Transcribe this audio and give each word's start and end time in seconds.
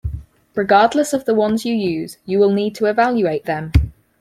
Regardless 0.55 1.13
of 1.13 1.25
the 1.25 1.35
ones 1.35 1.63
you 1.63 1.75
use, 1.75 2.17
you 2.25 2.39
will 2.39 2.51
need 2.51 2.73
to 2.73 2.85
evaluate 2.87 3.45
them. 3.45 3.71